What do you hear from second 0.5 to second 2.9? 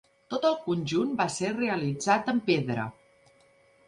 conjunt va ser realitzat en pedra.